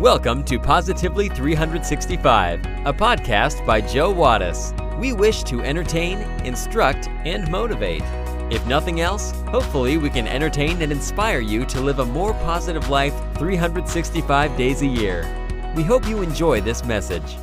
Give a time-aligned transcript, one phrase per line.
[0.00, 4.72] Welcome to Positively 365, a podcast by Joe Wattis.
[4.96, 8.04] We wish to entertain, instruct, and motivate.
[8.48, 12.88] If nothing else, hopefully we can entertain and inspire you to live a more positive
[12.88, 15.26] life 365 days a year.
[15.74, 17.36] We hope you enjoy this message.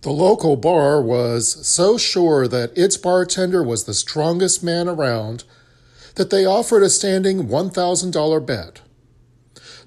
[0.00, 5.44] The local bar was so sure that its bartender was the strongest man around
[6.14, 8.80] that they offered a standing $1,000 bet.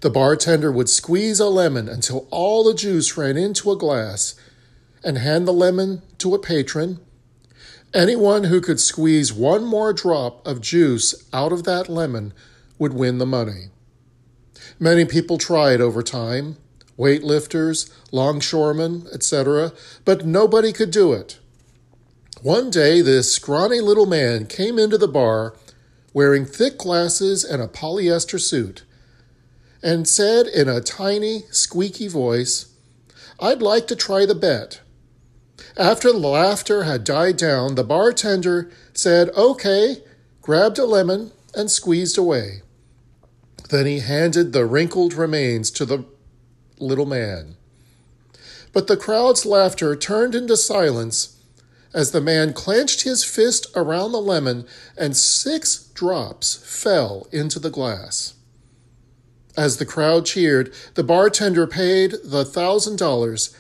[0.02, 4.36] The bartender would squeeze a lemon until all the juice ran into a glass
[5.04, 7.00] and hand the lemon to a patron.
[7.94, 12.34] Anyone who could squeeze one more drop of juice out of that lemon
[12.78, 13.70] would win the money.
[14.80, 16.58] Many people tried over time
[16.98, 19.74] weightlifters, longshoremen, etc.,
[20.06, 21.40] but nobody could do it.
[22.42, 25.56] One day, this scrawny little man came into the bar
[26.16, 28.84] wearing thick glasses and a polyester suit
[29.84, 32.70] and said in a tiny, squeaky voice,
[33.40, 34.80] I'd like to try the bet.
[35.78, 39.98] After the laughter had died down, the bartender said, Okay,
[40.42, 42.62] grabbed a lemon, and squeezed away.
[43.70, 46.06] Then he handed the wrinkled remains to the
[46.80, 47.58] little man.
[48.74, 51.38] But the crowd's laughter turned into silence
[51.94, 54.66] as the man clenched his fist around the lemon
[54.98, 58.36] and six drops fell into the glass.
[59.58, 63.56] As the crowd cheered, the bartender paid the thousand dollars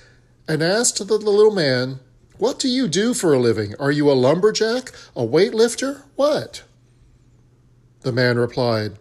[0.47, 1.99] and asked the little man,
[2.37, 3.73] What do you do for a living?
[3.79, 4.91] Are you a lumberjack?
[5.15, 6.03] A weightlifter?
[6.15, 6.63] What?
[8.01, 8.99] The man replied,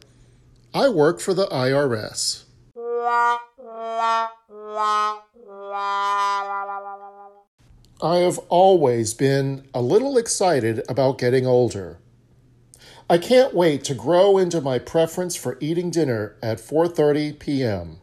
[0.72, 2.44] I work for the IRS.
[8.02, 11.98] I have always been a little excited about getting older.
[13.08, 17.98] I can't wait to grow into my preference for eating dinner at 4:30 p.m.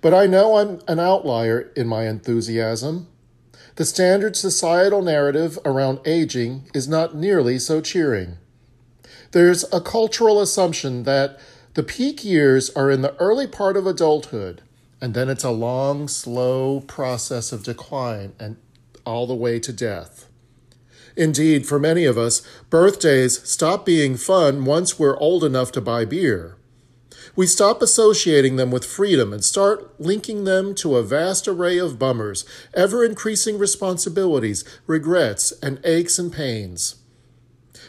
[0.00, 3.08] But I know I'm an outlier in my enthusiasm.
[3.76, 8.38] The standard societal narrative around aging is not nearly so cheering.
[9.32, 11.38] There's a cultural assumption that
[11.74, 14.62] the peak years are in the early part of adulthood,
[15.00, 18.56] and then it's a long, slow process of decline and
[19.04, 20.28] all the way to death.
[21.16, 26.04] Indeed, for many of us, birthdays stop being fun once we're old enough to buy
[26.04, 26.56] beer.
[27.34, 31.98] We stop associating them with freedom and start linking them to a vast array of
[31.98, 36.96] bummers, ever increasing responsibilities, regrets, and aches and pains.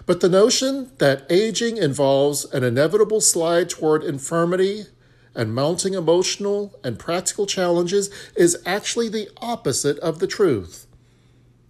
[0.05, 4.85] But the notion that aging involves an inevitable slide toward infirmity
[5.35, 10.87] and mounting emotional and practical challenges is actually the opposite of the truth.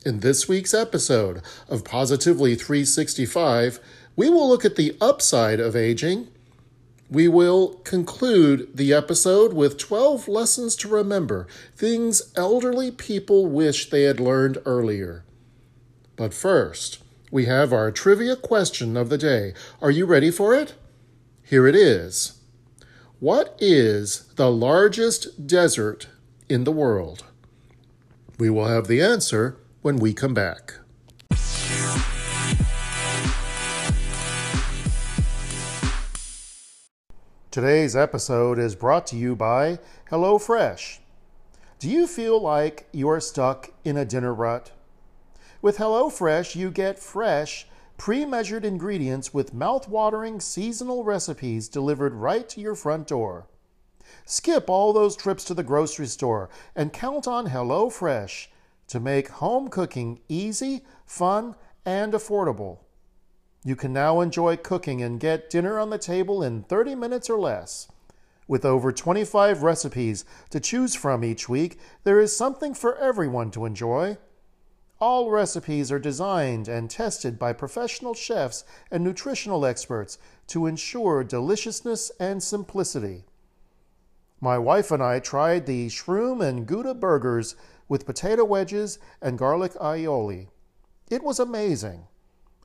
[0.06, 3.80] In this week's episode of Positively 365,
[4.18, 6.28] we will look at the upside of aging.
[7.10, 11.48] We will conclude the episode with 12 lessons to remember,
[11.78, 15.24] things elderly people wish they had learned earlier.
[16.18, 19.54] But first, we have our trivia question of the day.
[19.82, 20.74] Are you ready for it?
[21.44, 22.40] Here it is
[23.22, 26.08] What is the largest desert
[26.50, 27.24] in the world?
[28.38, 30.76] We will have the answer when we come back.
[37.52, 39.78] Today's episode is brought to you by
[40.10, 41.00] HelloFresh.
[41.80, 44.72] Do you feel like you're stuck in a dinner rut?
[45.62, 47.68] With HelloFresh, you get fresh,
[47.98, 53.48] pre measured ingredients with mouth-watering seasonal recipes delivered right to your front door.
[54.26, 58.48] Skip all those trips to the grocery store and count on HelloFresh
[58.88, 61.56] to make home cooking easy, fun,
[61.86, 62.80] and affordable.
[63.64, 67.40] You can now enjoy cooking and get dinner on the table in 30 minutes or
[67.40, 67.88] less.
[68.48, 73.66] With over 25 recipes to choose from each week, there is something for everyone to
[73.66, 74.18] enjoy.
[75.00, 80.18] All recipes are designed and tested by professional chefs and nutritional experts
[80.48, 83.24] to ensure deliciousness and simplicity.
[84.42, 87.56] My wife and I tried the shroom and Gouda burgers
[87.88, 90.48] with potato wedges and garlic aioli.
[91.10, 92.08] It was amazing.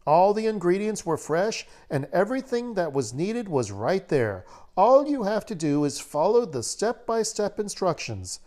[0.07, 4.47] All the ingredients were fresh and everything that was needed was right there.
[4.77, 8.41] All you have to do is follow the step by step instructions.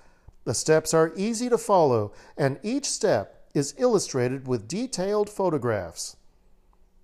[0.44, 6.16] The steps are easy to follow, and each step is illustrated with detailed photographs.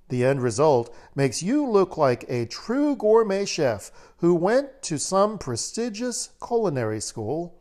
[0.10, 5.38] The end result makes you look like a true gourmet chef who went to some
[5.38, 7.57] prestigious culinary school.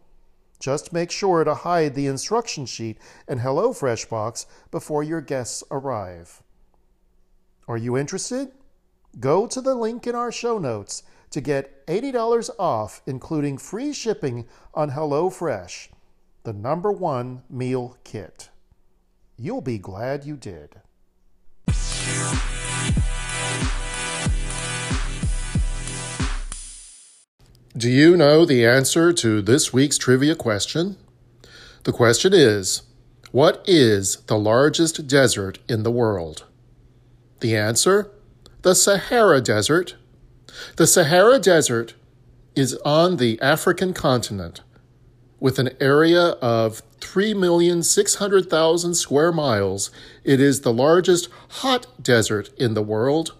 [0.58, 2.98] Just make sure to hide the instruction sheet
[3.28, 6.42] and HelloFresh box before your guests arrive.
[7.68, 8.52] Are you interested?
[9.18, 14.46] Go to the link in our show notes to get $80 off, including free shipping
[14.74, 15.88] on HelloFresh,
[16.44, 18.50] the number one meal kit.
[19.36, 20.80] You'll be glad you did.
[27.76, 30.96] Do you know the answer to this week's trivia question?
[31.82, 32.80] The question is
[33.32, 36.46] What is the largest desert in the world?
[37.40, 38.10] The answer?
[38.62, 39.94] The Sahara Desert.
[40.76, 41.92] The Sahara Desert
[42.54, 44.62] is on the African continent
[45.38, 49.90] with an area of 3,600,000 square miles.
[50.24, 51.28] It is the largest
[51.60, 53.34] hot desert in the world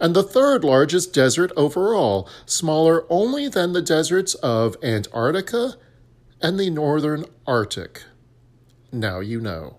[0.00, 5.74] and the third largest desert overall, smaller only than the deserts of Antarctica
[6.40, 8.02] and the northern Arctic.
[8.92, 9.78] Now you know.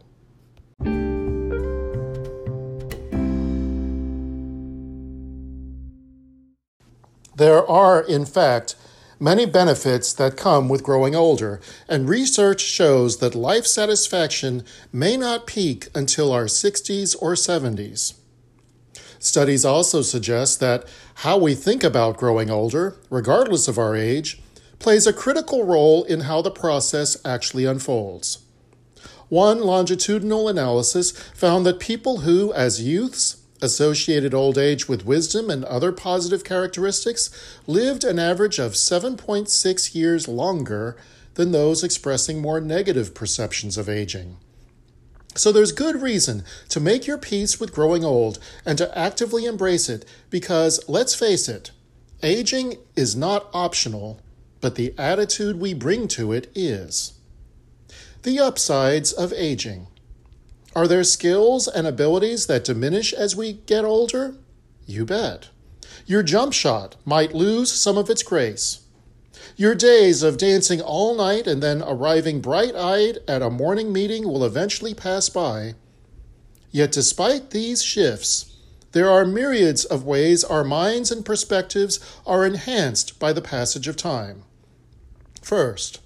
[7.38, 8.76] There are, in fact,
[9.20, 15.46] many benefits that come with growing older, and research shows that life satisfaction may not
[15.46, 18.16] peak until our 60s or 70s.
[19.20, 20.86] Studies also suggest that
[21.16, 24.42] how we think about growing older, regardless of our age,
[24.80, 28.40] plays a critical role in how the process actually unfolds.
[29.30, 35.66] One longitudinal analysis found that people who, as youths, associated old age with wisdom and
[35.66, 37.30] other positive characteristics,
[37.66, 40.96] lived an average of 7.6 years longer
[41.34, 44.38] than those expressing more negative perceptions of aging.
[45.38, 49.88] So there's good reason to make your peace with growing old and to actively embrace
[49.88, 51.70] it because, let's face it,
[52.24, 54.20] aging is not optional,
[54.62, 57.14] but the attitude we bring to it is.
[58.24, 59.86] The upsides of aging.
[60.76, 64.36] Are there skills and abilities that diminish as we get older?
[64.88, 65.50] You bet.
[66.08, 68.80] Your jump shot might lose some of its grace.
[69.56, 74.28] Your days of dancing all night and then arriving bright eyed at a morning meeting
[74.28, 75.76] will eventually pass by.
[76.72, 78.54] Yet, despite these shifts,
[78.92, 83.96] there are myriads of ways our minds and perspectives are enhanced by the passage of
[83.96, 84.44] time.
[85.42, 86.00] First,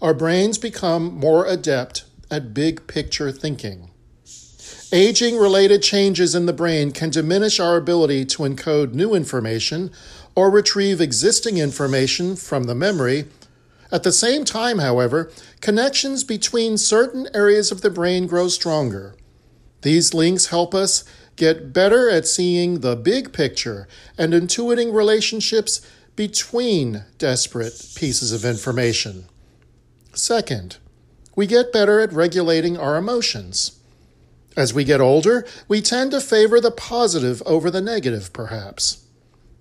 [0.00, 3.87] our brains become more adept at big picture thinking.
[4.92, 9.90] Aging related changes in the brain can diminish our ability to encode new information
[10.34, 13.26] or retrieve existing information from the memory.
[13.92, 15.30] At the same time, however,
[15.60, 19.14] connections between certain areas of the brain grow stronger.
[19.82, 21.04] These links help us
[21.36, 25.82] get better at seeing the big picture and intuiting relationships
[26.16, 29.26] between disparate pieces of information.
[30.14, 30.78] Second,
[31.36, 33.77] we get better at regulating our emotions.
[34.58, 39.04] As we get older, we tend to favor the positive over the negative, perhaps.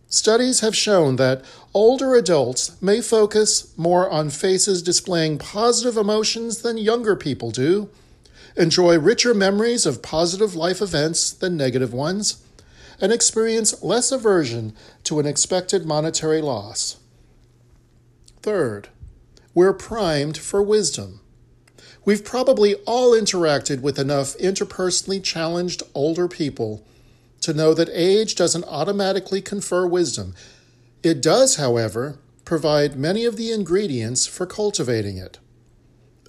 [0.07, 6.79] Studies have shown that older adults may focus more on faces displaying positive emotions than
[6.79, 7.91] younger people do,
[8.55, 12.43] enjoy richer memories of positive life events than negative ones,
[12.99, 14.73] and experience less aversion
[15.03, 16.97] to an expected monetary loss.
[18.41, 18.89] Third,
[19.53, 21.19] we're primed for wisdom.
[22.07, 26.87] We've probably all interacted with enough interpersonally challenged older people
[27.41, 30.33] to know that age doesn't automatically confer wisdom.
[31.03, 35.39] It does, however, provide many of the ingredients for cultivating it.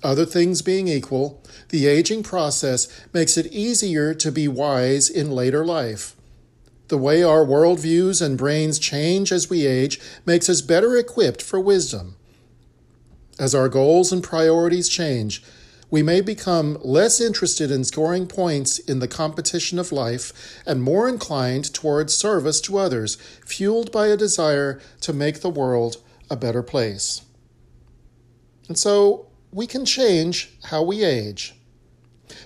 [0.02, 5.64] Other things being equal, the aging process makes it easier to be wise in later
[5.64, 6.16] life.
[6.88, 11.60] The way our worldviews and brains change as we age makes us better equipped for
[11.60, 12.16] wisdom.
[13.38, 15.44] As our goals and priorities change,
[15.90, 20.32] we may become less interested in scoring points in the competition of life
[20.66, 25.96] and more inclined towards service to others, fueled by a desire to make the world
[26.30, 27.22] a better place.
[28.68, 31.54] And so we can change how we age.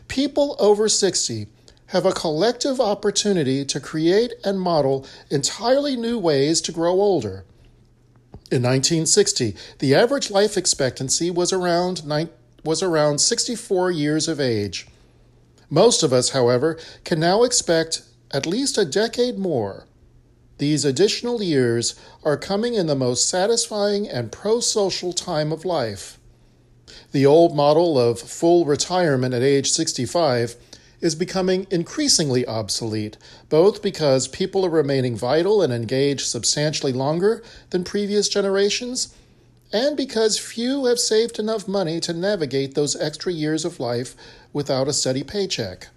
[0.07, 1.49] People over 60
[1.87, 7.45] have a collective opportunity to create and model entirely new ways to grow older.
[8.53, 12.33] In 1960, the average life expectancy was around 19
[12.65, 14.87] was around 64 years of age.
[15.69, 19.87] Most of us, however, can now expect at least a decade more.
[20.59, 26.19] These additional years are coming in the most satisfying and pro social time of life.
[27.13, 30.57] The old model of full retirement at age 65
[31.01, 33.17] is becoming increasingly obsolete,
[33.49, 39.15] both because people are remaining vital and engaged substantially longer than previous generations
[39.73, 44.15] and because few have saved enough money to navigate those extra years of life
[44.53, 45.89] without a steady paycheck.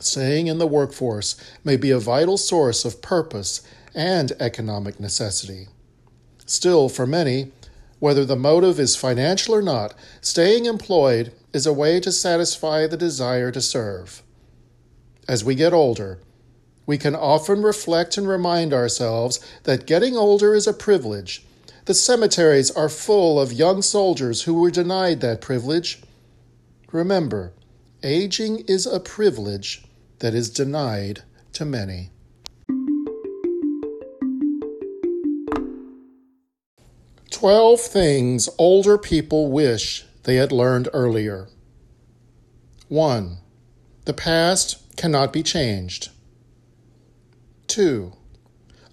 [0.00, 3.62] Staying in the workforce may be a vital source of purpose
[3.94, 5.68] and economic necessity.
[6.46, 7.52] Still, for many,
[8.00, 12.96] whether the motive is financial or not, staying employed is a way to satisfy the
[12.96, 14.22] desire to serve.
[15.28, 16.18] As we get older,
[16.86, 21.46] we can often reflect and remind ourselves that getting older is a privilege.
[21.86, 26.02] The cemeteries are full of young soldiers who were denied that privilege.
[26.92, 27.52] Remember,
[28.02, 29.84] aging is a privilege
[30.20, 32.10] that is denied to many.
[37.30, 41.48] Twelve things older people wish they had learned earlier.
[42.88, 43.38] 1.
[44.06, 46.08] The past cannot be changed.
[47.66, 48.14] 2.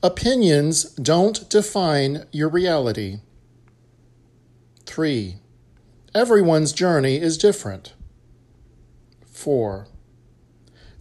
[0.04, 3.20] Opinions don't define your reality.
[4.88, 5.36] 3.
[6.16, 7.94] Everyone's journey is different.
[9.32, 9.88] 4.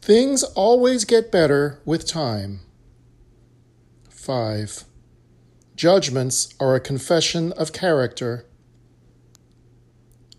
[0.02, 2.60] Things always get better with time.
[4.10, 4.84] 5.
[5.76, 8.44] Judgments are a confession of character.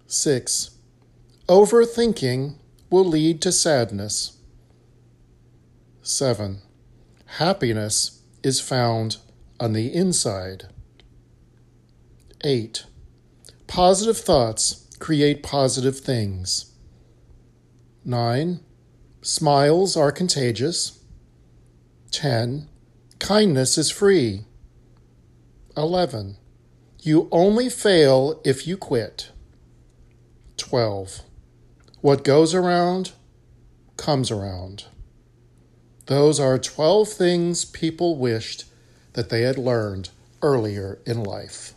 [0.06, 0.70] 6.
[1.48, 2.58] Overthinking
[2.92, 4.38] will lead to sadness.
[6.04, 6.62] 7.
[7.26, 9.18] Happiness is found
[9.60, 10.68] on the inside.
[12.44, 12.86] 8.
[13.68, 16.74] Positive thoughts create positive things.
[18.04, 18.60] 9.
[19.22, 21.00] Smiles are contagious.
[22.12, 22.68] 10.
[23.20, 24.46] Kindness is free.
[25.78, 26.38] 11.
[27.02, 29.32] You only fail if you quit.
[30.58, 31.22] 12.
[32.02, 33.12] What goes around
[33.98, 34.86] comes around.
[36.08, 38.66] Those are 12 things people wished
[39.14, 40.10] that they had learned
[40.42, 41.74] earlier in life.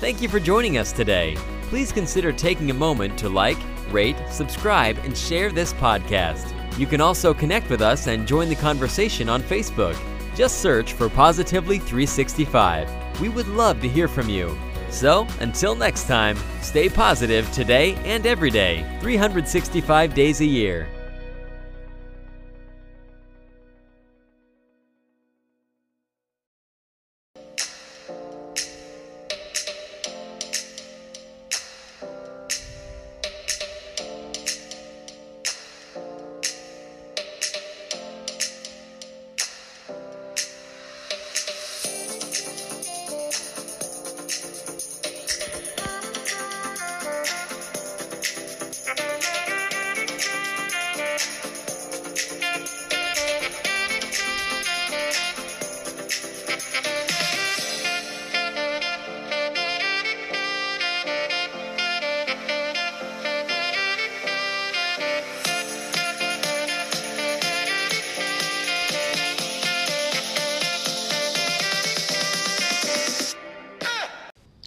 [0.00, 1.36] Thank you for joining us today.
[1.62, 3.58] Please consider taking a moment to like,
[3.90, 6.54] rate, subscribe, and share this podcast.
[6.78, 9.98] You can also connect with us and join the conversation on Facebook.
[10.34, 13.20] Just search for Positively 365.
[13.20, 14.56] We would love to hear from you.
[14.90, 20.88] So, until next time, stay positive today and every day, 365 days a year.